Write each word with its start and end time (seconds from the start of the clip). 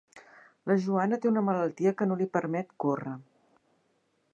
La 0.71 0.77
Joana 0.85 1.19
té 1.25 1.29
una 1.33 1.45
malaltia 1.51 1.93
que 2.01 2.09
no 2.13 2.19
li 2.23 2.31
permet 2.39 2.77
córrer. 2.87 3.17